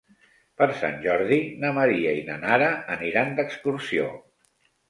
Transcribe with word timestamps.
Per 0.61 0.67
Sant 0.79 0.95
Jordi 1.03 1.37
na 1.65 1.71
Maria 1.79 2.15
i 2.21 2.25
na 2.31 2.39
Nara 2.47 2.73
aniran 2.97 3.39
d'excursió. 3.41 4.09